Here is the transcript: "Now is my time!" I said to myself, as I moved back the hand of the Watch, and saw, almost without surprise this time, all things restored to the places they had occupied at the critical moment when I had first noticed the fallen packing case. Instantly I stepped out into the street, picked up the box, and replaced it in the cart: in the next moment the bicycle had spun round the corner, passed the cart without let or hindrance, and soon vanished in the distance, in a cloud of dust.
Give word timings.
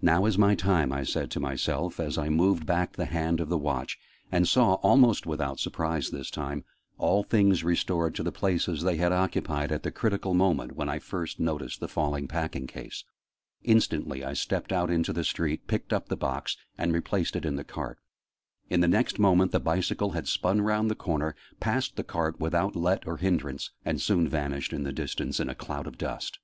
"Now 0.00 0.26
is 0.26 0.38
my 0.38 0.54
time!" 0.54 0.92
I 0.92 1.02
said 1.02 1.28
to 1.32 1.40
myself, 1.40 1.98
as 1.98 2.16
I 2.16 2.28
moved 2.28 2.66
back 2.66 2.92
the 2.92 3.06
hand 3.06 3.40
of 3.40 3.48
the 3.48 3.58
Watch, 3.58 3.98
and 4.30 4.46
saw, 4.46 4.74
almost 4.74 5.26
without 5.26 5.58
surprise 5.58 6.10
this 6.10 6.30
time, 6.30 6.62
all 6.98 7.24
things 7.24 7.64
restored 7.64 8.14
to 8.14 8.22
the 8.22 8.30
places 8.30 8.82
they 8.82 8.94
had 8.98 9.10
occupied 9.10 9.72
at 9.72 9.82
the 9.82 9.90
critical 9.90 10.34
moment 10.34 10.76
when 10.76 10.88
I 10.88 10.92
had 10.92 11.02
first 11.02 11.40
noticed 11.40 11.80
the 11.80 11.88
fallen 11.88 12.28
packing 12.28 12.68
case. 12.68 13.02
Instantly 13.64 14.22
I 14.24 14.34
stepped 14.34 14.70
out 14.70 14.88
into 14.88 15.12
the 15.12 15.24
street, 15.24 15.66
picked 15.66 15.92
up 15.92 16.08
the 16.08 16.16
box, 16.16 16.56
and 16.78 16.92
replaced 16.92 17.34
it 17.34 17.44
in 17.44 17.56
the 17.56 17.64
cart: 17.64 17.98
in 18.70 18.82
the 18.82 18.86
next 18.86 19.18
moment 19.18 19.50
the 19.50 19.58
bicycle 19.58 20.10
had 20.12 20.28
spun 20.28 20.60
round 20.60 20.92
the 20.92 20.94
corner, 20.94 21.34
passed 21.58 21.96
the 21.96 22.04
cart 22.04 22.38
without 22.38 22.76
let 22.76 23.04
or 23.04 23.16
hindrance, 23.16 23.72
and 23.84 24.00
soon 24.00 24.28
vanished 24.28 24.72
in 24.72 24.84
the 24.84 24.92
distance, 24.92 25.40
in 25.40 25.48
a 25.48 25.56
cloud 25.56 25.88
of 25.88 25.98
dust. 25.98 26.38